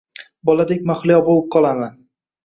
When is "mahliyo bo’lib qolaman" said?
0.91-1.93